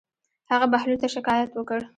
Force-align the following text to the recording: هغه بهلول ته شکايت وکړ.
هغه 0.51 0.65
بهلول 0.71 0.97
ته 1.01 1.07
شکايت 1.15 1.49
وکړ. 1.55 1.79